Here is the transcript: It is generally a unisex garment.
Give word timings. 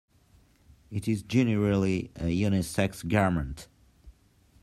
It 0.89 1.07
is 1.07 1.21
generally 1.21 2.09
a 2.15 2.21
unisex 2.23 3.07
garment. 3.07 3.67